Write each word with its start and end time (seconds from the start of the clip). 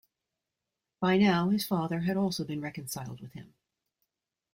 By 0.99 1.19
now 1.19 1.49
his 1.49 1.63
father 1.67 1.99
had 1.99 2.17
also 2.17 2.43
been 2.43 2.59
reconciled 2.59 3.21
with 3.21 3.33
him. 3.33 3.53